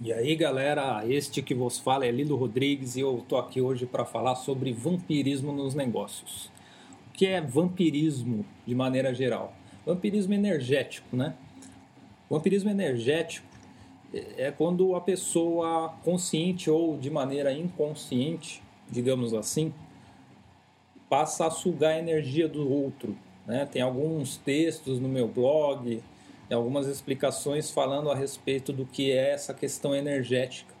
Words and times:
E 0.00 0.12
aí, 0.12 0.36
galera, 0.36 1.02
este 1.08 1.42
que 1.42 1.52
vos 1.52 1.76
fala 1.76 2.06
é 2.06 2.10
Lilo 2.12 2.36
Rodrigues 2.36 2.94
e 2.94 3.00
eu 3.00 3.24
tô 3.28 3.36
aqui 3.36 3.60
hoje 3.60 3.84
para 3.84 4.04
falar 4.04 4.36
sobre 4.36 4.72
vampirismo 4.72 5.50
nos 5.50 5.74
negócios. 5.74 6.52
O 7.08 7.12
que 7.14 7.26
é 7.26 7.40
vampirismo 7.40 8.46
de 8.64 8.76
maneira 8.76 9.12
geral? 9.12 9.52
Vampirismo 9.84 10.32
energético, 10.32 11.16
né? 11.16 11.34
Vampirismo 12.30 12.70
energético 12.70 13.44
é 14.14 14.52
quando 14.52 14.94
a 14.94 15.00
pessoa 15.00 15.92
consciente 16.04 16.70
ou 16.70 16.96
de 16.96 17.10
maneira 17.10 17.52
inconsciente, 17.52 18.62
digamos 18.88 19.34
assim, 19.34 19.74
passa 21.08 21.46
a 21.46 21.50
sugar 21.50 21.94
a 21.94 21.98
energia 21.98 22.46
do 22.48 22.72
outro. 22.72 23.18
Né? 23.44 23.66
Tem 23.66 23.82
alguns 23.82 24.36
textos 24.36 25.00
no 25.00 25.08
meu 25.08 25.26
blog, 25.26 26.00
algumas 26.54 26.86
explicações 26.86 27.70
falando 27.70 28.10
a 28.10 28.14
respeito 28.14 28.72
do 28.72 28.86
que 28.86 29.12
é 29.12 29.32
essa 29.32 29.52
questão 29.52 29.94
energética, 29.94 30.74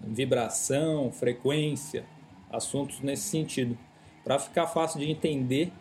vibração, 0.00 1.10
frequência, 1.10 2.04
assuntos 2.50 3.00
nesse 3.00 3.24
sentido. 3.24 3.76
Para 4.22 4.38
ficar 4.38 4.66
fácil 4.66 5.00
de 5.00 5.10
entender, 5.10 5.72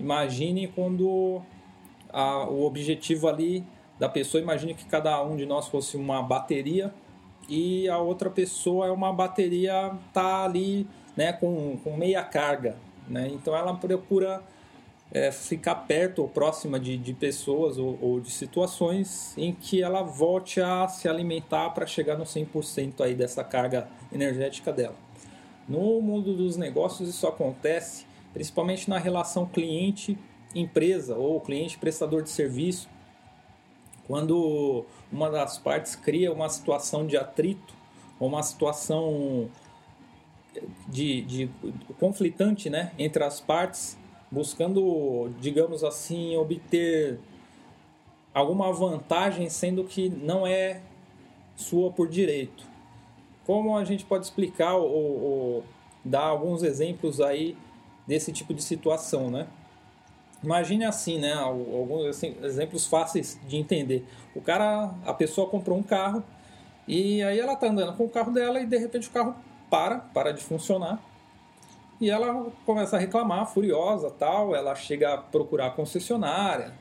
imagine 0.00 0.66
quando 0.68 1.42
a, 2.12 2.48
o 2.48 2.64
objetivo 2.64 3.28
ali 3.28 3.64
da 3.98 4.08
pessoa, 4.08 4.42
imagine 4.42 4.74
que 4.74 4.84
cada 4.86 5.22
um 5.22 5.36
de 5.36 5.46
nós 5.46 5.68
fosse 5.68 5.96
uma 5.96 6.22
bateria 6.22 6.92
e 7.48 7.88
a 7.88 7.98
outra 7.98 8.30
pessoa 8.30 8.86
é 8.86 8.90
uma 8.90 9.12
bateria 9.12 9.92
tá 10.12 10.44
ali, 10.44 10.86
né, 11.16 11.32
com, 11.32 11.76
com 11.84 11.96
meia 11.96 12.22
carga, 12.22 12.76
né? 13.06 13.28
Então 13.32 13.54
ela 13.54 13.74
procura 13.74 14.42
é, 15.12 15.30
ficar 15.30 15.74
perto 15.74 16.22
ou 16.22 16.28
próxima 16.28 16.80
de, 16.80 16.96
de 16.96 17.12
pessoas 17.12 17.76
ou, 17.76 17.98
ou, 18.00 18.20
de 18.20 18.30
situações 18.30 19.36
em 19.36 19.52
que 19.52 19.82
ela 19.82 20.02
volte 20.02 20.60
a 20.60 20.88
se 20.88 21.06
alimentar 21.06 21.70
para 21.70 21.86
chegar 21.86 22.16
no 22.16 22.24
100% 22.24 23.02
aí 23.02 23.14
dessa 23.14 23.44
carga 23.44 23.88
energética 24.10 24.72
dela. 24.72 24.96
No 25.68 26.00
mundo 26.00 26.34
dos 26.34 26.56
negócios 26.56 27.08
isso 27.08 27.26
acontece 27.26 28.06
principalmente 28.32 28.88
na 28.88 28.98
relação 28.98 29.44
cliente-empresa 29.44 31.14
ou 31.14 31.38
cliente-prestador 31.40 32.22
de 32.22 32.30
serviço, 32.30 32.88
quando 34.06 34.86
uma 35.12 35.30
das 35.30 35.58
partes 35.58 35.94
cria 35.94 36.32
uma 36.32 36.48
situação 36.48 37.06
de 37.06 37.18
atrito 37.18 37.74
ou 38.18 38.28
uma 38.28 38.42
situação 38.42 39.50
de, 40.88 41.20
de 41.22 41.50
conflitante 42.00 42.70
né, 42.70 42.92
entre 42.98 43.22
as 43.22 43.38
partes 43.38 43.98
buscando, 44.32 45.30
digamos 45.38 45.84
assim, 45.84 46.34
obter 46.36 47.20
alguma 48.32 48.72
vantagem, 48.72 49.50
sendo 49.50 49.84
que 49.84 50.08
não 50.08 50.46
é 50.46 50.80
sua 51.54 51.92
por 51.92 52.08
direito. 52.08 52.64
Como 53.44 53.76
a 53.76 53.84
gente 53.84 54.06
pode 54.06 54.24
explicar 54.24 54.74
ou, 54.74 54.90
ou 54.90 55.64
dar 56.02 56.22
alguns 56.22 56.62
exemplos 56.62 57.20
aí 57.20 57.54
desse 58.06 58.32
tipo 58.32 58.54
de 58.54 58.62
situação, 58.62 59.30
né? 59.30 59.46
Imagine 60.42 60.86
assim, 60.86 61.18
né? 61.18 61.34
Alguns 61.34 62.06
assim, 62.06 62.34
exemplos 62.42 62.86
fáceis 62.86 63.38
de 63.46 63.58
entender. 63.58 64.02
O 64.34 64.40
cara, 64.40 64.94
a 65.04 65.12
pessoa 65.12 65.46
comprou 65.46 65.76
um 65.76 65.82
carro 65.82 66.24
e 66.88 67.22
aí 67.22 67.38
ela 67.38 67.54
tá 67.54 67.68
andando 67.68 67.94
com 67.98 68.06
o 68.06 68.08
carro 68.08 68.32
dela 68.32 68.60
e 68.60 68.66
de 68.66 68.78
repente 68.78 69.08
o 69.08 69.10
carro 69.10 69.36
para, 69.68 69.98
para 69.98 70.32
de 70.32 70.42
funcionar 70.42 71.11
e 72.02 72.10
ela 72.10 72.50
começa 72.66 72.96
a 72.96 72.98
reclamar, 72.98 73.46
furiosa, 73.46 74.10
tal. 74.10 74.56
Ela 74.56 74.74
chega 74.74 75.14
a 75.14 75.18
procurar 75.18 75.68
a 75.68 75.70
concessionária 75.70 76.74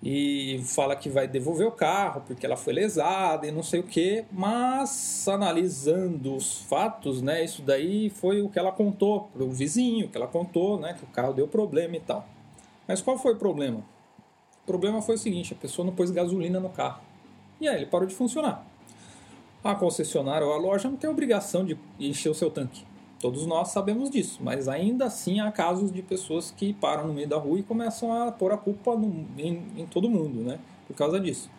e 0.00 0.62
fala 0.64 0.94
que 0.94 1.08
vai 1.08 1.26
devolver 1.26 1.66
o 1.66 1.72
carro 1.72 2.22
porque 2.24 2.46
ela 2.46 2.56
foi 2.56 2.72
lesada 2.72 3.48
e 3.48 3.50
não 3.50 3.64
sei 3.64 3.80
o 3.80 3.82
que. 3.82 4.24
Mas 4.30 5.26
analisando 5.26 6.36
os 6.36 6.60
fatos, 6.60 7.20
né, 7.20 7.44
isso 7.44 7.60
daí 7.60 8.10
foi 8.10 8.42
o 8.42 8.48
que 8.48 8.60
ela 8.60 8.70
contou 8.70 9.22
para 9.34 9.42
o 9.42 9.50
vizinho, 9.50 10.08
que 10.08 10.16
ela 10.16 10.28
contou, 10.28 10.78
né, 10.78 10.94
que 10.96 11.02
o 11.02 11.08
carro 11.08 11.32
deu 11.32 11.48
problema 11.48 11.96
e 11.96 12.00
tal. 12.00 12.24
Mas 12.86 13.02
qual 13.02 13.18
foi 13.18 13.32
o 13.34 13.36
problema? 13.36 13.80
O 14.62 14.66
problema 14.68 15.02
foi 15.02 15.16
o 15.16 15.18
seguinte: 15.18 15.52
a 15.52 15.56
pessoa 15.56 15.84
não 15.84 15.92
pôs 15.92 16.12
gasolina 16.12 16.60
no 16.60 16.68
carro 16.68 17.00
e 17.60 17.66
aí 17.66 17.74
ele 17.74 17.86
parou 17.86 18.06
de 18.06 18.14
funcionar. 18.14 18.64
A 19.64 19.74
concessionária 19.74 20.46
ou 20.46 20.52
a 20.52 20.56
loja 20.56 20.88
não 20.88 20.96
tem 20.96 21.10
obrigação 21.10 21.64
de 21.64 21.76
encher 21.98 22.28
o 22.28 22.34
seu 22.34 22.52
tanque. 22.52 22.86
Todos 23.20 23.46
nós 23.46 23.68
sabemos 23.68 24.10
disso, 24.10 24.38
mas 24.40 24.68
ainda 24.68 25.06
assim 25.06 25.40
há 25.40 25.50
casos 25.50 25.90
de 25.90 26.02
pessoas 26.02 26.52
que 26.52 26.72
param 26.72 27.08
no 27.08 27.12
meio 27.12 27.28
da 27.28 27.36
rua 27.36 27.58
e 27.58 27.62
começam 27.64 28.12
a 28.12 28.30
pôr 28.30 28.52
a 28.52 28.56
culpa 28.56 28.94
no, 28.94 29.26
em, 29.36 29.66
em 29.76 29.86
todo 29.86 30.08
mundo, 30.08 30.40
né? 30.40 30.60
Por 30.86 30.94
causa 30.94 31.18
disso. 31.18 31.50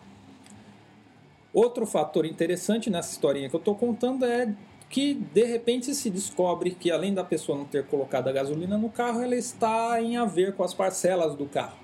Outro 1.52 1.84
fator 1.84 2.24
interessante 2.24 2.88
nessa 2.88 3.12
historinha 3.12 3.50
que 3.50 3.56
eu 3.56 3.58
estou 3.58 3.74
contando 3.74 4.24
é 4.24 4.54
que 4.88 5.14
de 5.14 5.44
repente 5.44 5.94
se 5.94 6.08
descobre 6.08 6.70
que 6.70 6.90
além 6.90 7.12
da 7.12 7.22
pessoa 7.22 7.58
não 7.58 7.64
ter 7.66 7.86
colocado 7.86 8.28
a 8.28 8.32
gasolina 8.32 8.78
no 8.78 8.88
carro, 8.88 9.22
ela 9.22 9.36
está 9.36 10.00
em 10.00 10.16
haver 10.16 10.54
com 10.54 10.64
as 10.64 10.72
parcelas 10.72 11.34
do 11.34 11.44
carro. 11.44 11.76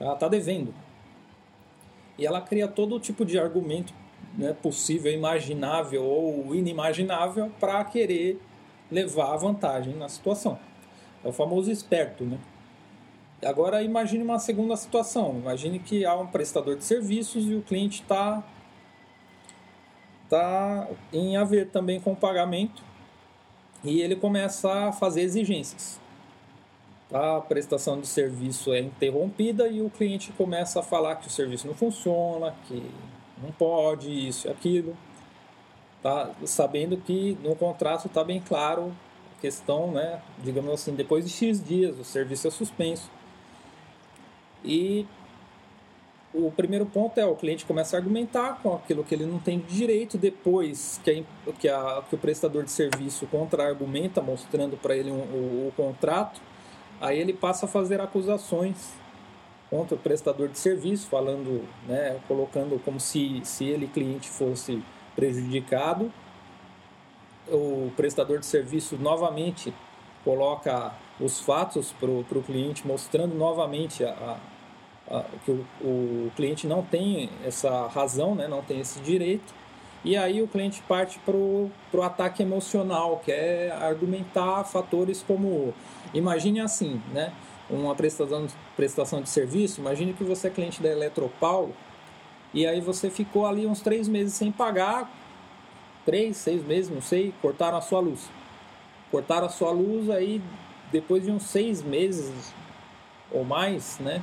Ela 0.00 0.14
está 0.14 0.28
devendo. 0.28 0.74
E 2.18 2.24
ela 2.24 2.40
cria 2.40 2.66
todo 2.66 2.98
tipo 2.98 3.24
de 3.24 3.38
argumento 3.38 3.92
né, 4.36 4.54
possível, 4.54 5.12
imaginável 5.12 6.02
ou 6.02 6.54
inimaginável 6.54 7.50
para 7.60 7.84
querer 7.84 8.40
levar 8.90 9.34
a 9.34 9.36
vantagem 9.36 9.94
na 9.94 10.08
situação. 10.08 10.58
É 11.24 11.28
o 11.28 11.32
famoso 11.32 11.70
esperto, 11.70 12.24
né? 12.24 12.38
Agora 13.44 13.82
imagine 13.82 14.22
uma 14.22 14.38
segunda 14.38 14.76
situação. 14.76 15.36
Imagine 15.38 15.78
que 15.78 16.04
há 16.04 16.16
um 16.16 16.26
prestador 16.26 16.76
de 16.76 16.84
serviços 16.84 17.44
e 17.44 17.54
o 17.54 17.62
cliente 17.62 18.02
está 18.02 18.42
tá 20.28 20.88
em 21.12 21.36
haver 21.36 21.68
também 21.70 22.00
com 22.00 22.12
o 22.12 22.16
pagamento 22.16 22.82
e 23.84 24.00
ele 24.00 24.16
começa 24.16 24.88
a 24.88 24.92
fazer 24.92 25.22
exigências. 25.22 26.00
A 27.12 27.40
prestação 27.40 28.00
de 28.00 28.06
serviço 28.06 28.72
é 28.72 28.80
interrompida 28.80 29.68
e 29.68 29.80
o 29.80 29.88
cliente 29.88 30.32
começa 30.32 30.80
a 30.80 30.82
falar 30.82 31.16
que 31.16 31.28
o 31.28 31.30
serviço 31.30 31.66
não 31.66 31.74
funciona, 31.74 32.54
que 32.66 32.82
não 33.40 33.52
pode 33.52 34.10
isso 34.10 34.48
e 34.48 34.50
aquilo, 34.50 34.96
tá? 36.06 36.30
sabendo 36.44 36.96
que 36.98 37.36
no 37.42 37.56
contrato 37.56 38.06
está 38.06 38.22
bem 38.22 38.40
claro 38.40 38.92
a 39.36 39.40
questão, 39.40 39.90
né? 39.90 40.22
digamos 40.38 40.70
assim, 40.72 40.94
depois 40.94 41.24
de 41.24 41.30
X 41.32 41.62
dias 41.62 41.98
o 41.98 42.04
serviço 42.04 42.46
é 42.46 42.50
suspenso. 42.52 43.10
E 44.64 45.04
o 46.32 46.52
primeiro 46.52 46.86
ponto 46.86 47.18
é 47.18 47.26
o 47.26 47.34
cliente 47.34 47.64
começa 47.64 47.96
a 47.96 47.98
argumentar 47.98 48.60
com 48.62 48.74
aquilo 48.74 49.02
que 49.02 49.16
ele 49.16 49.26
não 49.26 49.40
tem 49.40 49.58
direito, 49.58 50.16
depois 50.16 51.00
que, 51.02 51.10
a, 51.10 51.52
que, 51.52 51.68
a, 51.68 52.04
que 52.08 52.14
o 52.14 52.18
prestador 52.18 52.62
de 52.62 52.70
serviço 52.70 53.26
contra-argumenta, 53.26 54.22
mostrando 54.22 54.76
para 54.76 54.96
ele 54.96 55.10
um, 55.10 55.18
o, 55.18 55.68
o 55.68 55.72
contrato, 55.76 56.40
aí 57.00 57.18
ele 57.18 57.32
passa 57.32 57.66
a 57.66 57.68
fazer 57.68 58.00
acusações 58.00 58.92
contra 59.68 59.96
o 59.96 59.98
prestador 59.98 60.48
de 60.48 60.58
serviço, 60.58 61.08
falando, 61.08 61.66
né, 61.88 62.20
colocando 62.28 62.80
como 62.84 63.00
se, 63.00 63.40
se 63.42 63.64
ele, 63.64 63.88
cliente, 63.88 64.28
fosse 64.28 64.80
prejudicado. 65.16 66.12
O 67.48 67.90
prestador 67.96 68.38
de 68.38 68.46
serviço 68.46 68.96
novamente 68.96 69.74
coloca 70.24 70.92
os 71.18 71.40
fatos 71.40 71.92
para 71.98 72.10
o 72.10 72.42
cliente, 72.44 72.86
mostrando 72.86 73.34
novamente 73.34 74.04
a, 74.04 74.38
a, 75.08 75.18
a, 75.18 75.24
que 75.44 75.50
o, 75.50 75.66
o 75.80 76.32
cliente 76.36 76.66
não 76.66 76.82
tem 76.82 77.30
essa 77.44 77.86
razão, 77.86 78.34
né, 78.34 78.46
não 78.46 78.62
tem 78.62 78.80
esse 78.80 79.00
direito. 79.00 79.54
E 80.04 80.16
aí 80.16 80.42
o 80.42 80.46
cliente 80.46 80.82
parte 80.82 81.18
para 81.20 81.34
o 81.34 81.72
ataque 82.02 82.42
emocional, 82.42 83.20
que 83.24 83.32
é 83.32 83.72
argumentar 83.72 84.62
fatores 84.64 85.24
como, 85.26 85.74
imagine 86.14 86.60
assim, 86.60 87.00
né? 87.12 87.32
uma 87.68 87.94
prestação, 87.94 88.46
prestação 88.76 89.20
de 89.20 89.28
serviço, 89.28 89.80
imagine 89.80 90.12
que 90.12 90.22
você 90.22 90.46
é 90.46 90.50
cliente 90.50 90.80
da 90.80 90.88
Eletropaulo 90.88 91.74
e 92.56 92.66
aí 92.66 92.80
você 92.80 93.10
ficou 93.10 93.44
ali 93.44 93.66
uns 93.66 93.82
três 93.82 94.08
meses 94.08 94.32
sem 94.32 94.50
pagar, 94.50 95.12
três, 96.06 96.38
seis 96.38 96.64
meses, 96.64 96.90
não 96.90 97.02
sei, 97.02 97.34
cortaram 97.42 97.76
a 97.76 97.82
sua 97.82 98.00
luz. 98.00 98.30
Cortaram 99.10 99.46
a 99.46 99.50
sua 99.50 99.70
luz 99.70 100.08
aí 100.08 100.40
depois 100.90 101.22
de 101.22 101.30
uns 101.30 101.42
seis 101.42 101.82
meses 101.82 102.54
ou 103.30 103.44
mais, 103.44 103.98
né? 103.98 104.22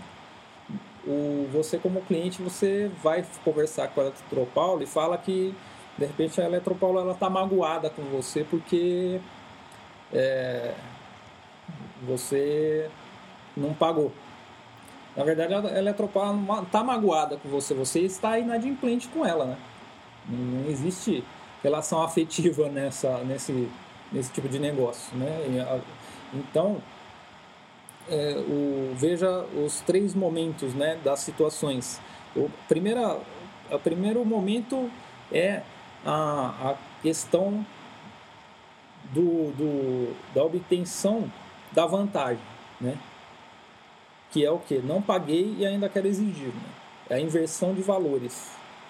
O, 1.06 1.48
você 1.54 1.78
como 1.78 2.02
cliente 2.02 2.42
você 2.42 2.90
vai 3.04 3.24
conversar 3.46 3.90
com 3.90 4.02
a 4.02 4.06
Eletropaulo 4.06 4.82
e 4.82 4.88
fala 4.88 5.16
que 5.16 5.54
de 5.96 6.06
repente 6.08 6.42
a 6.42 6.46
Eletropaulo 6.46 6.98
ela 6.98 7.14
está 7.14 7.30
magoada 7.30 7.88
com 7.92 8.02
você 8.06 8.44
porque 8.44 9.22
é, 10.12 10.74
você 12.02 12.90
não 13.56 13.76
pagou. 13.76 14.12
Na 15.16 15.24
verdade, 15.24 15.54
a 15.54 15.78
Eletropaulo 15.78 16.64
está 16.64 16.84
magoada 16.84 17.38
com 17.38 17.50
você, 17.50 17.74
você 17.74 18.00
está 18.00 18.40
inadimplente 18.40 19.08
com 19.10 19.26
ela, 19.26 19.46
né? 19.46 19.58
Não 20.28 20.70
existe 20.70 21.24
relação 21.62 22.02
afetiva 22.02 22.68
nessa, 22.72 23.20
nesse, 23.20 23.70
nesse 24.12 24.32
tipo 24.32 24.50
de 24.50 24.60
negócio, 24.60 25.16
né? 25.16 25.76
Então, 26.34 26.82
é, 28.10 28.36
o, 28.48 28.94
veja 28.96 29.46
os 29.56 29.82
três 29.82 30.16
momentos 30.16 30.74
né, 30.74 31.00
das 31.04 31.20
situações. 31.20 32.02
O 32.36 32.50
primeira, 32.68 33.20
o 33.72 33.80
primeiro 33.80 34.26
momento 34.26 34.90
é 35.32 35.62
a, 36.04 36.72
a 36.72 36.76
questão 37.04 37.66
do, 39.14 39.52
do, 39.52 40.16
da 40.34 40.44
obtenção 40.44 41.32
da 41.72 41.86
vantagem, 41.86 42.44
né? 42.82 42.98
Que 44.34 44.44
é 44.44 44.50
o 44.50 44.58
que? 44.58 44.80
Não 44.80 45.00
paguei 45.00 45.56
e 45.60 45.66
ainda 45.66 45.88
quero 45.88 46.08
exigir. 46.08 46.48
Né? 46.48 46.70
É 47.12 47.16
a 47.16 47.20
inversão 47.20 47.72
de 47.74 47.84
valores. 47.84 48.50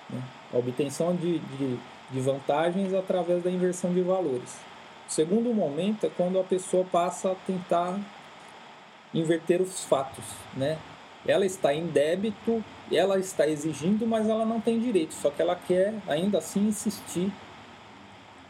Né? 0.10 0.22
A 0.54 0.58
obtenção 0.58 1.14
de, 1.14 1.40
de, 1.40 1.78
de 2.10 2.20
vantagens 2.22 2.94
através 2.94 3.44
da 3.44 3.52
inversão 3.52 3.94
de 3.94 4.02
valores. 4.02 4.58
O 5.08 5.12
segundo 5.12 5.54
momento 5.54 6.06
é 6.06 6.10
quando 6.10 6.40
a 6.40 6.44
pessoa 6.44 6.86
passa 6.86 7.34
a 7.34 7.36
tentar 7.36 8.00
inverter 9.14 9.62
os 9.62 9.84
fatos. 9.84 10.24
Né? 10.56 10.80
Ela 11.28 11.46
está 11.46 11.74
em 11.74 11.88
débito, 11.88 12.64
ela 12.90 13.20
está 13.20 13.46
exigindo, 13.46 14.08
mas 14.08 14.30
ela 14.30 14.46
não 14.46 14.62
tem 14.62 14.80
direito. 14.80 15.14
Só 15.14 15.30
que 15.30 15.42
ela 15.42 15.58
quer 15.58 15.94
ainda 16.08 16.38
assim 16.38 16.70
insistir 16.70 17.30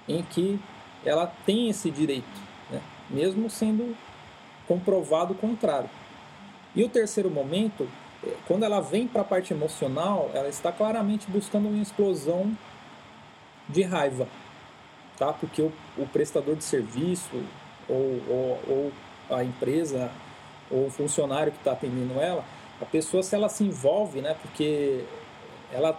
em 0.08 0.22
que 0.22 0.60
ela 1.04 1.26
tem 1.44 1.70
esse 1.70 1.90
direito, 1.90 2.40
né? 2.70 2.82
mesmo 3.10 3.50
sendo 3.50 3.98
comprovado 4.68 5.34
o 5.34 5.36
contrário. 5.36 5.90
E 6.76 6.84
o 6.84 6.90
terceiro 6.90 7.30
momento, 7.30 7.88
é, 8.26 8.34
quando 8.48 8.64
ela 8.64 8.80
vem 8.80 9.08
para 9.08 9.22
a 9.22 9.26
parte 9.26 9.54
emocional, 9.54 10.32
ela 10.34 10.48
está 10.48 10.72
claramente 10.72 11.30
buscando 11.30 11.68
uma 11.70 11.82
explosão 11.82 12.56
de 13.70 13.84
raiva, 13.84 14.28
tá? 15.18 15.32
Porque 15.34 15.62
o, 15.62 15.72
o 15.98 16.08
prestador 16.08 16.56
de 16.56 16.64
serviço 16.64 17.44
ou, 17.88 18.22
ou, 18.28 18.60
ou, 18.68 18.92
a 19.30 19.44
empresa 19.44 20.12
ou 20.70 20.88
o 20.88 20.92
funcionário 20.92 21.52
que 21.52 21.60
está 21.60 21.74
atendendo 21.74 22.20
ela, 22.20 22.44
a 22.82 22.86
pessoa 22.86 23.24
se 23.24 23.36
ela 23.36 23.50
se 23.50 23.64
envolve, 23.64 24.22
né? 24.22 24.36
Porque 24.42 25.06
ela 25.72 25.98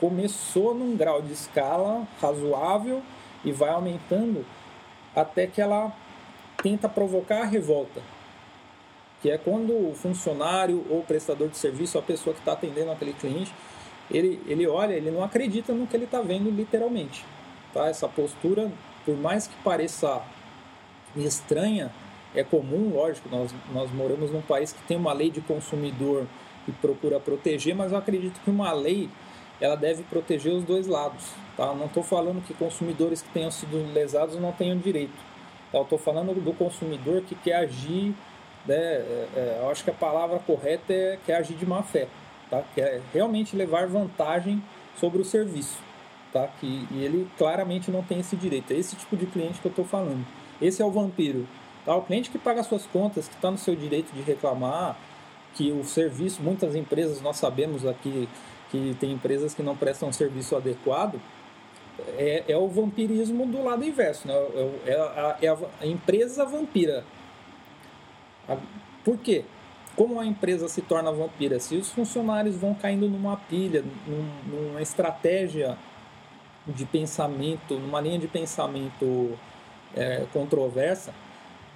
começou 0.00 0.74
num 0.74 0.96
grau 0.96 1.22
de 1.22 1.32
escala 1.32 2.06
razoável 2.20 3.02
e 3.44 3.52
vai 3.52 3.70
aumentando 3.70 4.44
até 5.14 5.46
que 5.46 5.60
ela 5.60 5.92
tenta 6.62 6.88
provocar 6.88 7.42
a 7.42 7.44
revolta, 7.44 8.00
que 9.22 9.30
é 9.30 9.38
quando 9.38 9.72
o 9.72 9.94
funcionário 9.94 10.84
ou 10.90 11.02
prestador 11.02 11.48
de 11.48 11.56
serviço, 11.56 11.96
a 11.96 12.02
pessoa 12.02 12.34
que 12.34 12.40
está 12.40 12.52
atendendo 12.52 12.90
aquele 12.90 13.12
cliente, 13.12 13.54
ele, 14.10 14.42
ele 14.48 14.66
olha, 14.66 14.94
ele 14.94 15.12
não 15.12 15.22
acredita 15.22 15.72
no 15.72 15.86
que 15.86 15.96
ele 15.96 16.04
está 16.04 16.20
vendo 16.20 16.50
literalmente. 16.50 17.24
Tá? 17.72 17.86
Essa 17.86 18.08
postura, 18.08 18.70
por 19.06 19.16
mais 19.16 19.46
que 19.46 19.54
pareça 19.62 20.20
estranha, 21.14 21.92
é 22.34 22.42
comum, 22.42 22.92
lógico, 22.94 23.28
nós, 23.30 23.54
nós 23.72 23.92
moramos 23.92 24.32
num 24.32 24.42
país 24.42 24.72
que 24.72 24.82
tem 24.82 24.96
uma 24.96 25.12
lei 25.12 25.30
de 25.30 25.40
consumidor 25.40 26.26
que 26.64 26.72
procura 26.72 27.20
proteger, 27.20 27.76
mas 27.76 27.92
eu 27.92 27.98
acredito 27.98 28.40
que 28.40 28.50
uma 28.50 28.72
lei 28.72 29.08
ela 29.60 29.76
deve 29.76 30.02
proteger 30.02 30.52
os 30.52 30.64
dois 30.64 30.88
lados. 30.88 31.30
Tá? 31.56 31.72
Não 31.72 31.86
estou 31.86 32.02
falando 32.02 32.44
que 32.44 32.54
consumidores 32.54 33.22
que 33.22 33.28
tenham 33.28 33.52
sido 33.52 33.92
lesados 33.92 34.36
não 34.40 34.50
tenham 34.50 34.76
direito. 34.76 35.14
Tá? 35.70 35.78
Eu 35.78 35.82
estou 35.82 35.98
falando 35.98 36.34
do 36.34 36.52
consumidor 36.54 37.22
que 37.22 37.36
quer 37.36 37.54
agir 37.54 38.12
né, 38.66 38.74
é, 38.76 39.28
é, 39.34 39.58
eu 39.60 39.70
acho 39.70 39.82
que 39.82 39.90
a 39.90 39.94
palavra 39.94 40.38
correta 40.38 40.92
é 40.92 41.18
que 41.24 41.32
é 41.32 41.36
agir 41.36 41.56
de 41.56 41.66
má 41.66 41.82
fé, 41.82 42.06
tá? 42.48 42.62
que 42.74 42.80
é 42.80 43.00
realmente 43.12 43.56
levar 43.56 43.86
vantagem 43.86 44.62
sobre 44.96 45.20
o 45.20 45.24
serviço. 45.24 45.78
Tá? 46.32 46.48
Que, 46.60 46.86
e 46.90 47.04
ele 47.04 47.28
claramente 47.36 47.90
não 47.90 48.02
tem 48.02 48.20
esse 48.20 48.36
direito. 48.36 48.72
É 48.72 48.76
esse 48.76 48.96
tipo 48.96 49.16
de 49.16 49.26
cliente 49.26 49.60
que 49.60 49.66
eu 49.66 49.70
estou 49.70 49.84
falando. 49.84 50.24
Esse 50.60 50.80
é 50.80 50.84
o 50.84 50.90
vampiro. 50.90 51.46
Tá? 51.84 51.94
O 51.94 52.02
cliente 52.02 52.30
que 52.30 52.38
paga 52.38 52.62
suas 52.62 52.86
contas, 52.86 53.28
que 53.28 53.34
está 53.34 53.50
no 53.50 53.58
seu 53.58 53.74
direito 53.74 54.12
de 54.12 54.22
reclamar, 54.22 54.96
que 55.54 55.70
o 55.72 55.84
serviço, 55.84 56.40
muitas 56.42 56.74
empresas, 56.74 57.20
nós 57.20 57.36
sabemos 57.36 57.84
aqui 57.86 58.28
que 58.70 58.96
tem 58.98 59.12
empresas 59.12 59.52
que 59.52 59.62
não 59.62 59.76
prestam 59.76 60.08
um 60.08 60.12
serviço 60.12 60.56
adequado, 60.56 61.20
é, 62.16 62.44
é 62.48 62.56
o 62.56 62.68
vampirismo 62.68 63.44
do 63.46 63.62
lado 63.62 63.84
inverso. 63.84 64.26
Né? 64.26 64.34
É, 64.34 64.92
é, 64.92 64.96
a, 64.98 65.36
é 65.42 65.48
a 65.80 65.86
empresa 65.86 66.46
vampira 66.46 67.04
por 69.04 69.18
quê? 69.18 69.44
Como 69.96 70.18
a 70.18 70.24
empresa 70.24 70.68
se 70.68 70.80
torna 70.80 71.12
vampira? 71.12 71.60
Se 71.60 71.76
os 71.76 71.90
funcionários 71.90 72.56
vão 72.56 72.74
caindo 72.74 73.08
numa 73.08 73.36
pilha, 73.36 73.84
numa 74.46 74.80
estratégia 74.80 75.76
de 76.66 76.86
pensamento, 76.86 77.74
numa 77.78 78.00
linha 78.00 78.18
de 78.18 78.28
pensamento 78.28 79.38
é, 79.94 80.24
controversa, 80.32 81.12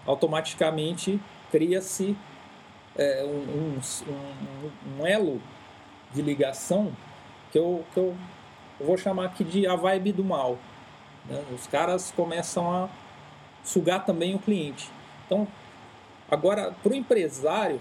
automaticamente 0.06 1.20
cria-se 1.50 2.16
é, 2.96 3.24
um, 3.24 3.78
um, 4.08 5.00
um, 5.00 5.06
elo 5.06 5.40
de 6.14 6.22
ligação 6.22 6.92
que 7.52 7.58
eu, 7.58 7.84
que 7.92 7.98
eu, 7.98 8.16
vou 8.80 8.96
chamar 8.96 9.26
aqui 9.26 9.44
de 9.44 9.66
a 9.66 9.76
vibe 9.76 10.12
do 10.12 10.24
mal. 10.24 10.58
Né? 11.26 11.42
Os 11.54 11.66
caras 11.66 12.12
começam 12.14 12.70
a 12.70 12.88
sugar 13.64 14.04
também 14.04 14.34
o 14.34 14.38
cliente. 14.38 14.90
Então, 15.26 15.46
Agora, 16.30 16.74
para 16.82 16.92
o 16.92 16.94
empresário, 16.94 17.80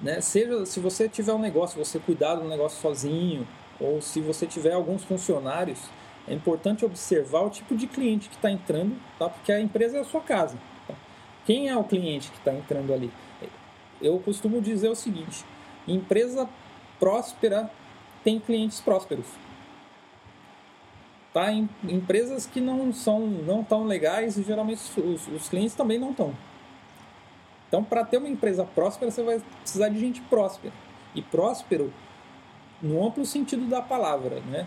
né, 0.00 0.20
seja 0.20 0.66
se 0.66 0.80
você 0.80 1.08
tiver 1.08 1.32
um 1.32 1.38
negócio, 1.38 1.82
você 1.82 1.98
cuidar 1.98 2.34
do 2.34 2.48
negócio 2.48 2.80
sozinho, 2.80 3.46
ou 3.80 4.00
se 4.00 4.20
você 4.20 4.46
tiver 4.46 4.72
alguns 4.72 5.04
funcionários, 5.04 5.78
é 6.26 6.34
importante 6.34 6.84
observar 6.84 7.42
o 7.42 7.50
tipo 7.50 7.76
de 7.76 7.86
cliente 7.86 8.28
que 8.28 8.34
está 8.34 8.50
entrando, 8.50 8.96
tá? 9.18 9.28
porque 9.28 9.52
a 9.52 9.60
empresa 9.60 9.98
é 9.98 10.00
a 10.00 10.04
sua 10.04 10.20
casa. 10.20 10.58
Tá? 10.88 10.94
Quem 11.44 11.68
é 11.68 11.76
o 11.76 11.84
cliente 11.84 12.30
que 12.30 12.38
está 12.38 12.52
entrando 12.52 12.92
ali? 12.92 13.10
Eu 14.00 14.18
costumo 14.18 14.60
dizer 14.60 14.88
o 14.88 14.94
seguinte: 14.96 15.44
empresa 15.86 16.48
próspera 16.98 17.70
tem 18.24 18.40
clientes 18.40 18.80
prósperos. 18.80 19.26
Tá? 21.32 21.52
Em, 21.52 21.68
empresas 21.84 22.46
que 22.46 22.60
não 22.60 22.92
são 22.92 23.20
não 23.20 23.62
tão 23.62 23.84
legais, 23.84 24.34
geralmente 24.34 24.80
os, 24.98 25.28
os 25.28 25.48
clientes 25.48 25.74
também 25.74 25.98
não 25.98 26.10
estão. 26.10 26.34
Então, 27.68 27.82
para 27.82 28.04
ter 28.04 28.18
uma 28.18 28.28
empresa 28.28 28.64
próspera, 28.64 29.10
você 29.10 29.22
vai 29.22 29.40
precisar 29.60 29.88
de 29.88 29.98
gente 29.98 30.20
próspera. 30.22 30.72
E 31.14 31.22
próspero 31.22 31.92
no 32.80 33.04
amplo 33.04 33.24
sentido 33.24 33.66
da 33.66 33.82
palavra, 33.82 34.40
né? 34.40 34.66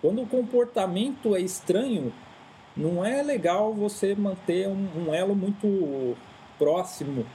Quando 0.00 0.22
o 0.22 0.26
comportamento 0.26 1.34
é 1.34 1.40
estranho, 1.40 2.12
não 2.76 3.04
é 3.04 3.22
legal 3.22 3.74
você 3.74 4.14
manter 4.14 4.68
um, 4.68 4.88
um 4.96 5.14
elo 5.14 5.34
muito 5.34 6.16
próximo 6.58 7.26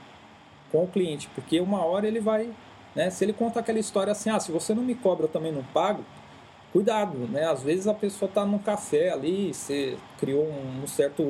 com 0.71 0.83
o 0.83 0.87
cliente, 0.87 1.29
porque 1.35 1.59
uma 1.59 1.83
hora 1.85 2.07
ele 2.07 2.19
vai, 2.19 2.49
né? 2.95 3.09
Se 3.09 3.23
ele 3.23 3.33
conta 3.33 3.59
aquela 3.59 3.79
história 3.79 4.11
assim, 4.11 4.29
ah, 4.29 4.39
se 4.39 4.51
você 4.51 4.73
não 4.73 4.83
me 4.83 4.95
cobra, 4.95 5.25
eu 5.25 5.29
também 5.29 5.51
não 5.51 5.63
pago. 5.63 6.03
Cuidado, 6.71 7.17
né? 7.27 7.45
Às 7.45 7.61
vezes 7.61 7.87
a 7.87 7.93
pessoa 7.93 8.27
está 8.27 8.45
num 8.45 8.57
café 8.57 9.11
ali, 9.11 9.53
você 9.53 9.97
criou 10.17 10.45
um, 10.45 10.83
um 10.83 10.87
certo 10.87 11.21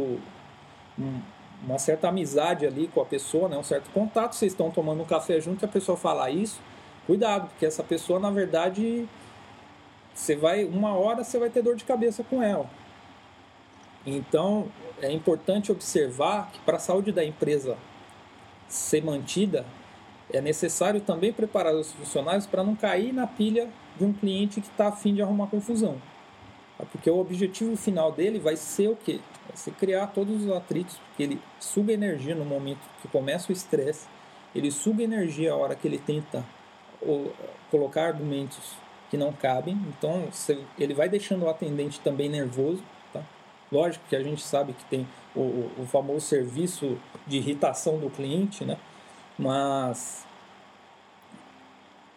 um, 0.98 1.20
uma 1.62 1.78
certa 1.80 2.10
amizade 2.10 2.66
ali 2.66 2.88
com 2.88 3.02
a 3.02 3.06
pessoa, 3.06 3.48
né? 3.48 3.58
um 3.58 3.64
certo 3.64 3.90
contato, 3.92 4.34
vocês 4.34 4.52
estão 4.52 4.70
tomando 4.70 5.02
um 5.02 5.06
café 5.06 5.40
junto 5.40 5.64
e 5.64 5.66
a 5.66 5.70
pessoa 5.70 5.98
falar 5.98 6.30
isso, 6.30 6.60
cuidado, 7.06 7.48
porque 7.50 7.66
essa 7.66 7.84
pessoa, 7.84 8.20
na 8.20 8.30
verdade, 8.30 9.08
você 10.14 10.36
vai, 10.36 10.66
uma 10.66 10.94
hora 10.94 11.24
você 11.24 11.40
vai 11.40 11.50
ter 11.50 11.62
dor 11.62 11.76
de 11.76 11.84
cabeça 11.84 12.24
com 12.24 12.42
ela. 12.42 12.70
Então, 14.06 14.68
é 15.02 15.12
importante 15.12 15.72
observar 15.72 16.52
que 16.52 16.60
para 16.60 16.78
a 16.78 16.80
saúde 16.80 17.12
da 17.12 17.24
empresa 17.24 17.78
ser 18.68 19.04
mantida, 19.04 19.66
é 20.32 20.42
necessário 20.42 21.00
também 21.00 21.32
preparar 21.32 21.74
os 21.76 21.92
funcionários 21.92 22.46
para 22.46 22.64
não 22.64 22.76
cair 22.76 23.14
na 23.14 23.28
pilha 23.28 23.70
de 23.98 24.04
um 24.04 24.12
cliente 24.12 24.60
que 24.60 24.68
está 24.68 24.88
afim 24.88 25.14
de 25.14 25.22
arrumar 25.22 25.48
confusão. 25.48 26.02
Porque 26.86 27.10
o 27.10 27.20
objetivo 27.20 27.76
final 27.76 28.12
dele 28.12 28.40
vai 28.40 28.56
ser 28.56 28.90
o 28.90 28.96
quê? 28.96 29.20
Vai 29.48 29.58
ser 29.58 29.72
criar 29.72 30.08
todos 30.08 30.44
os 30.44 30.52
atritos, 30.52 30.98
porque 31.08 31.24
ele 31.24 31.42
suga 31.60 31.94
energia 31.94 32.36
no 32.36 32.46
momento 32.46 32.80
que 33.02 33.08
começa 33.08 33.52
o 33.52 33.54
estresse, 33.54 34.08
ele 34.56 34.72
suga 34.72 35.04
energia 35.04 35.52
a 35.52 35.56
hora 35.56 35.76
que 35.76 35.88
ele 35.88 35.98
tenta 35.98 36.46
colocar 37.70 38.06
argumentos 38.06 38.76
que 39.10 39.18
não 39.18 39.34
cabem, 39.34 39.78
então 39.90 40.28
ele 40.80 40.94
vai 40.94 41.10
deixando 41.10 41.44
o 41.44 41.50
atendente 41.50 42.00
também 42.00 42.30
nervoso. 42.30 42.82
Tá? 43.12 43.22
Lógico 43.72 44.06
que 44.10 44.16
a 44.16 44.24
gente 44.24 44.42
sabe 44.42 44.74
que 44.74 44.86
tem 44.86 45.08
o, 45.36 45.70
o 45.78 45.86
famoso 45.86 46.22
serviço 46.22 46.98
de 47.28 47.38
irritação 47.38 47.98
do 47.98 48.10
cliente, 48.10 48.64
né? 48.64 48.78
mas 49.38 50.26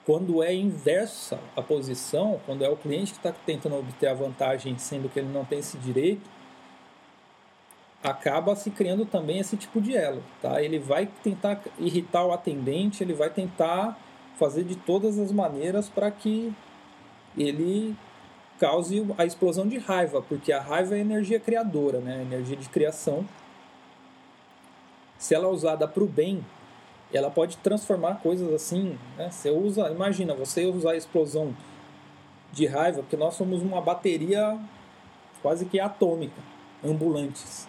quando 0.07 0.41
é 0.41 0.55
inversa 0.55 1.41
a 1.57 1.61
posição, 1.61 2.41
quando 2.47 2.65
é 2.65 2.69
o 2.71 2.77
cliente 2.77 3.11
que 3.11 3.19
está 3.19 3.33
tentando 3.33 3.77
obter 3.77 4.07
a 4.07 4.15
vantagem, 4.15 4.79
sendo 4.79 5.09
que 5.09 5.19
ele 5.19 5.29
não 5.29 5.45
tem 5.45 5.59
esse 5.59 5.77
direito, 5.79 6.31
acaba 8.05 8.55
se 8.55 8.71
criando 8.71 9.05
também 9.05 9.41
esse 9.41 9.57
tipo 9.57 9.81
de 9.81 9.97
elo, 9.97 10.23
tá? 10.41 10.63
Ele 10.63 10.79
vai 10.79 11.07
tentar 11.25 11.61
irritar 11.77 12.25
o 12.25 12.33
atendente, 12.33 13.03
ele 13.03 13.15
vai 13.15 13.29
tentar 13.29 13.99
fazer 14.39 14.63
de 14.63 14.77
todas 14.77 15.19
as 15.19 15.33
maneiras 15.33 15.89
para 15.89 16.09
que 16.09 16.55
ele 17.37 17.97
cause 18.61 19.05
a 19.19 19.25
explosão 19.25 19.67
de 19.67 19.77
raiva, 19.77 20.23
porque 20.23 20.53
a 20.53 20.61
raiva 20.61 20.97
é 20.97 21.01
energia 21.01 21.41
criadora, 21.41 21.99
né? 21.99 22.23
Energia 22.23 22.57
de 22.57 22.69
criação. 22.69 23.27
Se 25.19 25.35
ela 25.35 25.47
é 25.47 25.51
usada 25.51 25.89
para 25.89 26.05
o 26.05 26.07
bem, 26.07 26.45
ela 27.13 27.31
pode 27.31 27.57
transformar 27.59 28.17
coisas 28.17 28.53
assim, 28.53 28.99
né? 29.17 29.31
Você 29.31 29.51
usa, 29.51 29.91
imagina, 29.91 30.35
você 30.35 30.67
usar 30.67 30.93
a 30.93 30.97
explosão 30.97 31.55
de 32.53 32.67
raiva, 32.67 33.03
porque 33.03 33.17
nós 33.17 33.35
somos 33.35 33.63
uma 33.63 33.81
bateria 33.81 34.59
quase 35.43 35.67
que 35.67 35.79
atômica, 35.79 36.41
ambulantes. 36.85 37.69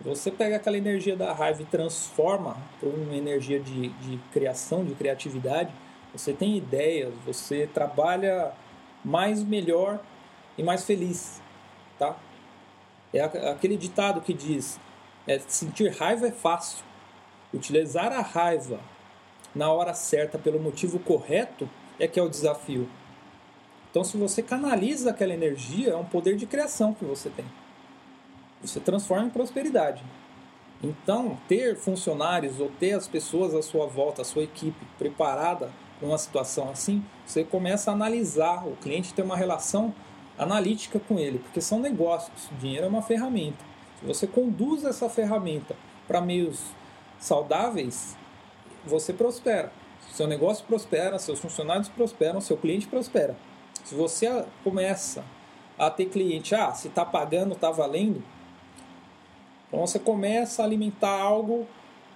Você 0.00 0.30
pega 0.30 0.56
aquela 0.56 0.76
energia 0.76 1.16
da 1.16 1.32
raiva 1.32 1.62
e 1.62 1.64
transforma 1.64 2.56
por 2.80 2.92
uma 2.92 3.14
energia 3.14 3.60
de, 3.60 3.88
de 3.88 4.18
criação, 4.32 4.84
de 4.84 4.94
criatividade, 4.94 5.70
você 6.12 6.32
tem 6.32 6.56
ideias, 6.56 7.12
você 7.26 7.68
trabalha 7.72 8.52
mais, 9.04 9.42
melhor 9.42 9.98
e 10.56 10.62
mais 10.62 10.84
feliz, 10.84 11.42
tá? 11.98 12.16
É 13.12 13.20
aquele 13.20 13.76
ditado 13.76 14.20
que 14.20 14.32
diz: 14.32 14.78
é, 15.26 15.38
sentir 15.38 15.90
raiva 15.90 16.28
é 16.28 16.30
fácil, 16.30 16.84
utilizar 17.54 18.12
a 18.12 18.20
raiva 18.20 18.80
na 19.54 19.70
hora 19.70 19.94
certa 19.94 20.38
pelo 20.38 20.58
motivo 20.58 20.98
correto 20.98 21.68
é 21.98 22.08
que 22.08 22.18
é 22.18 22.22
o 22.22 22.28
desafio. 22.28 22.88
Então, 23.90 24.02
se 24.02 24.16
você 24.16 24.42
canaliza 24.42 25.10
aquela 25.10 25.32
energia, 25.32 25.90
é 25.90 25.96
um 25.96 26.04
poder 26.04 26.36
de 26.36 26.46
criação 26.46 26.92
que 26.92 27.04
você 27.04 27.30
tem. 27.30 27.44
Você 28.60 28.80
transforma 28.80 29.26
em 29.26 29.30
prosperidade. 29.30 30.02
Então, 30.82 31.38
ter 31.46 31.76
funcionários 31.76 32.58
ou 32.58 32.68
ter 32.80 32.92
as 32.92 33.06
pessoas 33.06 33.54
à 33.54 33.62
sua 33.62 33.86
volta, 33.86 34.22
a 34.22 34.24
sua 34.24 34.42
equipe 34.42 34.84
preparada 34.98 35.70
para 35.98 36.08
uma 36.08 36.18
situação 36.18 36.70
assim, 36.70 37.04
você 37.24 37.44
começa 37.44 37.90
a 37.90 37.94
analisar. 37.94 38.66
O 38.66 38.76
cliente 38.76 39.14
tem 39.14 39.24
uma 39.24 39.36
relação 39.36 39.94
analítica 40.36 40.98
com 40.98 41.18
ele, 41.18 41.38
porque 41.38 41.60
são 41.60 41.78
negócios. 41.78 42.48
O 42.50 42.54
dinheiro 42.56 42.86
é 42.86 42.88
uma 42.88 43.02
ferramenta. 43.02 43.64
Se 44.00 44.06
você 44.06 44.26
conduz 44.26 44.84
essa 44.84 45.08
ferramenta 45.08 45.76
para 46.08 46.20
meios 46.20 46.60
saudáveis, 47.18 48.16
você 48.84 49.12
prospera. 49.12 49.72
Seu 50.12 50.26
negócio 50.26 50.64
prospera, 50.66 51.18
seus 51.18 51.40
funcionários 51.40 51.88
prosperam, 51.88 52.40
seu 52.40 52.56
cliente 52.56 52.86
prospera. 52.86 53.36
Se 53.84 53.94
você 53.94 54.44
começa 54.62 55.24
a 55.78 55.90
ter 55.90 56.06
cliente, 56.06 56.54
ah, 56.54 56.72
se 56.72 56.88
está 56.88 57.04
pagando, 57.04 57.54
está 57.54 57.70
valendo, 57.70 58.22
então 59.74 59.84
você 59.84 59.98
começa 59.98 60.62
a 60.62 60.64
alimentar 60.64 61.20
algo 61.20 61.66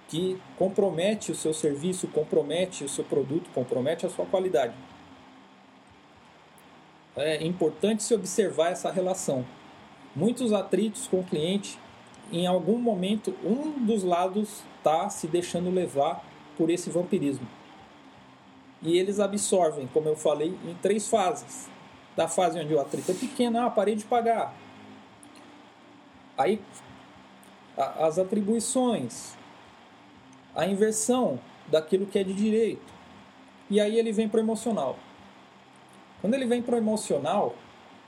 que 0.07 0.41
compromete 0.57 1.31
o 1.31 1.35
seu 1.35 1.53
serviço, 1.53 2.07
compromete 2.07 2.85
o 2.85 2.89
seu 2.89 3.03
produto, 3.03 3.49
compromete 3.53 4.05
a 4.05 4.09
sua 4.09 4.25
qualidade. 4.25 4.73
É 7.17 7.45
importante 7.45 8.01
se 8.01 8.13
observar 8.15 8.71
essa 8.71 8.89
relação. 8.89 9.45
Muitos 10.15 10.53
atritos 10.53 11.05
com 11.05 11.19
o 11.19 11.23
cliente, 11.23 11.77
em 12.31 12.47
algum 12.47 12.77
momento, 12.77 13.33
um 13.43 13.85
dos 13.85 14.03
lados 14.03 14.63
está 14.77 15.09
se 15.09 15.27
deixando 15.27 15.69
levar 15.69 16.23
por 16.57 16.69
esse 16.69 16.89
vampirismo. 16.89 17.47
E 18.81 18.97
eles 18.97 19.19
absorvem, 19.19 19.87
como 19.87 20.07
eu 20.07 20.15
falei, 20.15 20.57
em 20.65 20.73
três 20.75 21.07
fases. 21.07 21.69
Da 22.15 22.27
fase 22.27 22.59
onde 22.59 22.73
o 22.73 22.79
atrito 22.79 23.11
é 23.11 23.13
pequeno, 23.13 23.59
ah, 23.59 23.69
parei 23.69 23.95
de 23.95 24.03
pagar. 24.03 24.53
Aí 26.37 26.61
as 27.77 28.19
atribuições, 28.19 29.35
a 30.53 30.65
inversão 30.65 31.39
daquilo 31.67 32.05
que 32.05 32.19
é 32.19 32.23
de 32.23 32.33
direito. 32.33 32.93
E 33.69 33.79
aí 33.79 33.97
ele 33.97 34.11
vem 34.11 34.27
para 34.27 34.39
o 34.39 34.43
emocional. 34.43 34.97
Quando 36.21 36.33
ele 36.33 36.45
vem 36.45 36.61
para 36.61 36.75
o 36.75 36.77
emocional, 36.77 37.55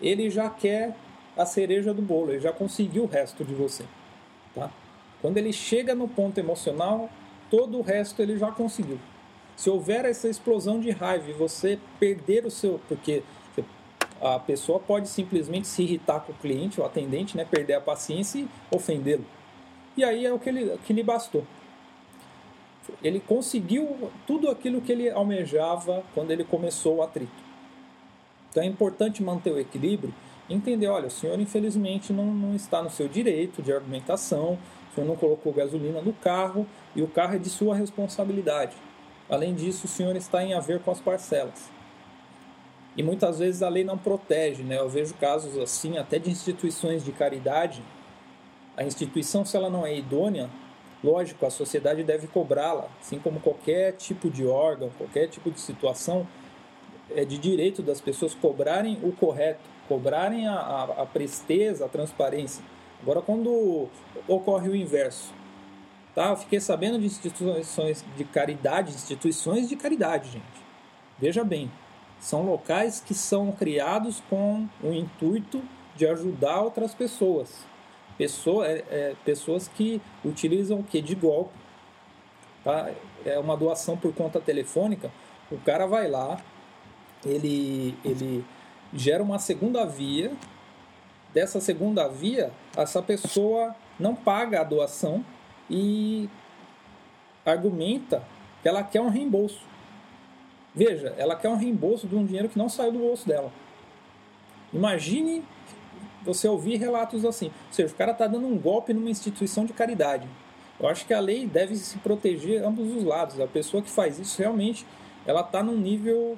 ele 0.02 0.30
já 0.30 0.50
quer 0.50 0.96
a 1.38 1.46
cereja 1.46 1.94
do 1.94 2.02
bolo, 2.02 2.32
ele 2.32 2.42
já 2.42 2.52
conseguiu 2.52 3.04
o 3.04 3.08
resto 3.08 3.46
de 3.46 3.54
você. 3.54 3.86
Tá? 4.56 4.72
Quando 5.22 5.38
ele 5.38 5.54
chega 5.54 5.94
no 5.94 6.08
ponto 6.08 6.38
emocional, 6.38 7.10
todo 7.50 7.78
o 7.78 7.82
resto 7.82 8.22
ele 8.22 8.38
já 8.38 8.52
conseguiu. 8.52 9.00
Se 9.56 9.70
houver 9.70 10.06
essa 10.06 10.28
explosão 10.28 10.80
de 10.80 10.90
raiva 10.90 11.30
e 11.30 11.34
você 11.34 11.78
perder 12.00 12.46
o 12.46 12.52
seu. 12.52 12.80
Porque 12.88 13.22
a 14.22 14.38
pessoa 14.40 14.80
pode 14.80 15.08
simplesmente 15.08 15.68
se 15.68 15.84
irritar 15.84 16.20
com 16.22 16.32
o 16.32 16.36
cliente, 16.36 16.80
o 16.80 16.86
atendente, 16.86 17.36
né, 17.36 17.44
perder 17.44 17.74
a 17.74 17.82
paciência 17.82 18.40
e 18.40 18.48
ofendê-lo. 18.74 19.26
E 19.98 20.04
aí 20.04 20.26
é 20.26 20.32
o 20.32 20.40
que, 20.40 20.50
ele, 20.50 20.78
que 20.86 20.94
lhe 20.94 21.04
bastou. 21.04 21.44
Ele 23.04 23.20
conseguiu 23.20 24.12
tudo 24.28 24.50
aquilo 24.50 24.82
que 24.82 24.92
ele 24.92 25.10
almejava 25.10 26.04
quando 26.14 26.32
ele 26.32 26.44
começou 26.44 26.98
o 26.98 27.04
atrito. 27.04 27.32
Então 28.50 28.62
é 28.62 28.66
importante 28.66 29.24
manter 29.24 29.52
o 29.52 29.60
equilíbrio 29.60 30.14
entender, 30.54 30.88
olha, 30.88 31.08
o 31.08 31.12
senhor 31.12 31.40
infelizmente 31.40 32.12
não, 32.12 32.26
não 32.26 32.56
está 32.56 32.82
no 32.82 32.90
seu 32.90 33.08
direito 33.08 33.62
de 33.62 33.72
argumentação, 33.72 34.58
o 34.92 34.96
senhor 34.96 35.08
não 35.08 35.16
colocou 35.16 35.54
gasolina 35.54 36.02
no 36.02 36.14
carro 36.14 36.68
e 36.96 37.02
o 37.02 37.08
carro 37.08 37.36
é 37.36 37.38
de 37.38 37.50
sua 37.50 37.76
responsabilidade. 37.76 38.76
Além 39.30 39.56
disso, 39.56 39.86
o 39.86 39.90
senhor 39.90 40.16
está 40.16 40.44
em 40.44 40.54
haver 40.54 40.80
com 40.82 40.92
as 40.92 41.00
parcelas. 41.00 41.70
E 42.98 43.02
muitas 43.02 43.40
vezes 43.40 43.64
a 43.64 43.70
lei 43.70 43.86
não 43.86 43.98
protege, 43.98 44.64
né? 44.64 44.78
Eu 44.78 44.90
vejo 44.90 45.14
casos 45.14 45.58
assim, 45.58 45.98
até 45.98 46.20
de 46.20 46.30
instituições 46.30 47.06
de 47.06 47.14
caridade. 47.14 47.82
A 48.76 48.84
instituição, 48.84 49.46
se 49.46 49.56
ela 49.56 49.70
não 49.70 49.86
é 49.86 49.98
idônea, 49.98 50.50
lógico, 51.02 51.46
a 51.46 51.50
sociedade 51.50 52.04
deve 52.04 52.28
cobrá-la, 52.28 52.90
assim 53.00 53.18
como 53.20 53.40
qualquer 53.40 53.94
tipo 53.94 54.30
de 54.30 54.46
órgão, 54.46 54.90
qualquer 54.98 55.28
tipo 55.28 55.50
de 55.50 55.62
situação, 55.62 56.28
é 57.16 57.24
de 57.24 57.38
direito 57.38 57.82
das 57.82 58.02
pessoas 58.02 58.34
cobrarem 58.34 59.00
o 59.02 59.14
correto, 59.14 59.62
cobrarem 59.92 60.48
a, 60.48 60.54
a, 60.54 60.84
a 61.02 61.06
presteza, 61.06 61.86
a 61.86 61.90
transparência. 61.90 62.64
Agora, 63.02 63.22
quando 63.22 63.90
ocorre 64.26 64.70
o 64.70 64.76
inverso, 64.76 65.34
tá? 66.16 66.30
Eu 66.30 66.38
fiquei 66.38 66.62
sabendo 66.62 66.98
de 66.98 67.06
instituições 67.08 68.06
de 68.16 68.24
caridade, 68.24 68.94
instituições 68.94 69.68
de 69.68 69.76
caridade, 69.76 70.30
gente. 70.30 70.62
Veja 71.20 71.44
bem, 71.44 71.70
são 72.22 72.44
locais 72.44 73.04
que 73.06 73.14
são 73.14 73.52
criados 73.52 74.24
com 74.30 74.66
o 74.82 74.94
intuito 74.94 75.62
de 75.98 76.08
ajudar 76.08 76.62
outras 76.62 76.96
pessoas. 76.96 77.66
Pessoa, 78.18 78.66
é, 78.66 78.86
é, 78.90 79.16
pessoas 79.26 79.68
que 79.68 80.02
utilizam 80.24 80.80
o 80.80 80.84
que? 80.86 81.02
De 81.02 81.16
golpe. 81.16 81.60
Tá? 82.64 82.92
É 83.26 83.38
uma 83.38 83.58
doação 83.58 83.98
por 83.98 84.14
conta 84.14 84.40
telefônica. 84.40 85.12
O 85.52 85.58
cara 85.58 85.86
vai 85.86 86.08
lá, 86.08 86.40
ele, 87.26 87.94
ele 88.06 88.46
gera 88.94 89.24
uma 89.24 89.40
segunda 89.40 89.86
via. 89.86 90.32
Dessa 91.34 91.62
segunda 91.62 92.08
via, 92.08 92.52
essa 92.76 93.02
pessoa 93.02 93.74
não 94.00 94.14
paga 94.14 94.62
a 94.62 94.64
doação 94.66 95.24
e 95.70 96.30
argumenta 97.46 98.22
que 98.62 98.68
ela 98.68 98.84
quer 98.84 99.02
um 99.02 99.10
reembolso. 99.10 99.62
Veja, 100.76 101.16
ela 101.18 101.36
quer 101.36 101.50
um 101.50 101.56
reembolso 101.56 102.08
de 102.08 102.16
um 102.16 102.26
dinheiro 102.26 102.50
que 102.50 102.58
não 102.58 102.68
saiu 102.68 102.92
do 102.92 103.00
bolso 103.00 103.28
dela. 103.28 103.52
Imagine 104.74 105.44
você 106.24 106.48
ouvir 106.48 106.78
relatos 106.78 107.26
assim. 107.26 107.48
Ou 107.48 107.74
seja, 107.74 107.94
o 107.94 107.98
cara 107.98 108.12
está 108.12 108.28
dando 108.28 108.48
um 108.48 108.58
golpe 108.58 108.94
numa 108.94 109.10
instituição 109.10 109.66
de 109.66 109.74
caridade. 109.74 110.28
Eu 110.80 110.88
acho 110.88 111.06
que 111.06 111.14
a 111.14 111.20
lei 111.20 111.46
deve 111.46 111.76
se 111.76 111.98
proteger 112.00 112.64
ambos 112.64 112.94
os 112.96 113.04
lados. 113.04 113.40
A 113.40 113.48
pessoa 113.48 113.84
que 113.84 113.90
faz 113.90 114.20
isso 114.20 114.40
realmente 114.40 114.86
ela 115.26 115.42
está 115.42 115.62
num 115.62 115.78
nível 115.78 116.38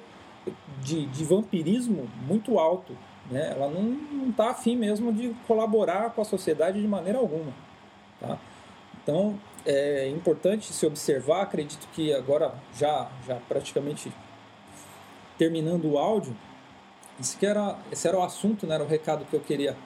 de, 0.82 1.06
de 1.06 1.24
vampirismo 1.24 2.08
muito 2.26 2.58
alto. 2.58 2.96
Né? 3.30 3.52
Ela 3.52 3.68
não 3.68 4.28
está 4.30 4.50
afim 4.50 4.76
mesmo 4.76 5.12
de 5.12 5.34
colaborar 5.46 6.10
com 6.10 6.20
a 6.20 6.24
sociedade 6.24 6.80
de 6.80 6.86
maneira 6.86 7.18
alguma. 7.18 7.52
Tá? 8.20 8.38
Então 9.02 9.38
é 9.64 10.08
importante 10.08 10.72
se 10.72 10.86
observar. 10.86 11.42
Acredito 11.42 11.88
que 11.94 12.12
agora, 12.12 12.54
já, 12.74 13.10
já 13.26 13.36
praticamente 13.48 14.12
terminando 15.38 15.86
o 15.86 15.98
áudio, 15.98 16.36
esse, 17.18 17.36
que 17.36 17.46
era, 17.46 17.78
esse 17.90 18.06
era 18.06 18.18
o 18.18 18.22
assunto, 18.22 18.66
né? 18.66 18.74
era 18.74 18.84
o 18.84 18.86
recado 18.86 19.24
que 19.24 19.34
eu 19.34 19.40
queria 19.40 19.76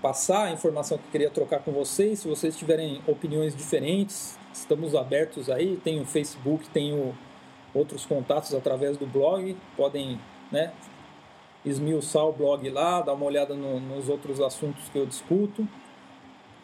passar, 0.00 0.44
a 0.44 0.52
informação 0.52 0.96
que 0.98 1.04
eu 1.04 1.10
queria 1.10 1.30
trocar 1.30 1.60
com 1.60 1.72
vocês. 1.72 2.20
Se 2.20 2.28
vocês 2.28 2.56
tiverem 2.56 3.02
opiniões 3.06 3.56
diferentes, 3.56 4.38
estamos 4.52 4.94
abertos 4.94 5.50
aí. 5.50 5.76
Tem 5.82 6.00
o 6.00 6.04
Facebook, 6.04 6.68
tem 6.70 6.94
o 6.94 7.14
outros 7.74 8.06
contatos 8.06 8.54
através 8.54 8.96
do 8.96 9.06
blog, 9.06 9.56
podem 9.76 10.20
né, 10.50 10.72
esmiuçar 11.64 12.24
o 12.24 12.32
blog 12.32 12.68
lá, 12.70 13.00
dar 13.00 13.14
uma 13.14 13.26
olhada 13.26 13.54
no, 13.54 13.80
nos 13.80 14.08
outros 14.08 14.40
assuntos 14.40 14.88
que 14.88 14.98
eu 14.98 15.06
discuto. 15.06 15.66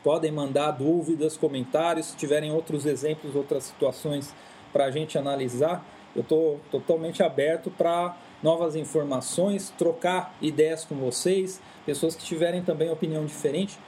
Podem 0.03 0.31
mandar 0.31 0.73
dúvidas, 0.73 1.37
comentários, 1.37 2.07
se 2.07 2.17
tiverem 2.17 2.53
outros 2.53 2.85
exemplos, 2.85 3.35
outras 3.35 3.65
situações 3.65 4.35
para 4.73 4.87
a 4.87 4.91
gente 4.91 5.17
analisar. 5.17 5.85
Eu 6.15 6.23
estou 6.23 6.61
totalmente 6.71 7.23
aberto 7.23 7.71
para 7.71 8.17
novas 8.43 8.77
informações, 8.77 9.73
trocar 9.79 10.37
ideias 10.41 10.85
com 10.85 10.95
vocês, 10.97 11.61
pessoas 11.87 12.15
que 12.15 12.23
tiverem 12.23 12.63
também 12.63 12.91
opinião 12.91 13.25
diferente 13.25 13.79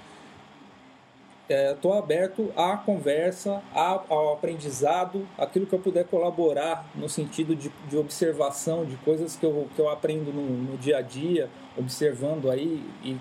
estou 1.49 1.95
é, 1.95 1.99
aberto 1.99 2.53
à 2.57 2.77
conversa, 2.77 3.63
ao 3.73 4.33
aprendizado, 4.33 5.27
aquilo 5.39 5.67
que 5.67 5.73
eu 5.73 5.79
puder 5.79 6.05
colaborar 6.05 6.89
no 6.95 7.09
sentido 7.09 7.55
de, 7.55 7.71
de 7.89 7.97
observação 7.97 8.85
de 8.85 8.97
coisas 8.97 9.37
que 9.37 9.47
eu, 9.47 9.69
que 9.75 9.81
eu 9.81 9.89
aprendo 9.89 10.33
no, 10.33 10.43
no, 10.43 10.77
dia 10.77 10.99
a 10.99 11.03
dia, 11.03 11.49
observando 11.77 12.51
aí 12.51 12.85
e 13.03 13.17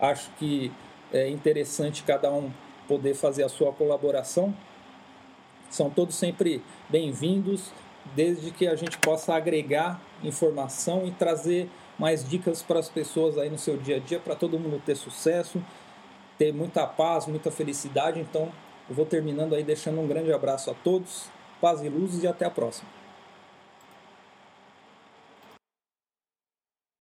acho 0.00 0.30
que 0.32 0.72
é 1.12 1.28
interessante 1.28 2.02
cada 2.02 2.30
um 2.32 2.50
poder 2.88 3.14
fazer 3.14 3.44
a 3.44 3.48
sua 3.48 3.72
colaboração. 3.72 4.52
São 5.70 5.88
todos 5.88 6.16
sempre 6.16 6.60
bem-vindos, 6.88 7.72
desde 8.14 8.50
que 8.50 8.66
a 8.66 8.74
gente 8.74 8.98
possa 8.98 9.34
agregar 9.34 10.00
informação 10.22 11.06
e 11.06 11.12
trazer 11.12 11.70
mais 11.98 12.28
dicas 12.28 12.62
para 12.62 12.80
as 12.80 12.88
pessoas 12.88 13.38
aí 13.38 13.48
no 13.48 13.58
seu 13.58 13.76
dia 13.76 13.96
a 13.96 13.98
dia, 14.00 14.18
para 14.18 14.34
todo 14.34 14.58
mundo 14.58 14.82
ter 14.84 14.96
sucesso, 14.96 15.62
ter 16.38 16.52
muita 16.52 16.86
paz, 16.86 17.26
muita 17.26 17.50
felicidade. 17.50 18.20
Então, 18.20 18.50
eu 18.88 18.94
vou 18.94 19.06
terminando 19.06 19.54
aí 19.54 19.62
deixando 19.62 20.00
um 20.00 20.06
grande 20.06 20.32
abraço 20.32 20.70
a 20.70 20.74
todos, 20.74 21.28
paz 21.60 21.82
e 21.82 21.88
luz 21.88 22.22
e 22.22 22.26
até 22.26 22.44
a 22.44 22.50
próxima. 22.50 23.03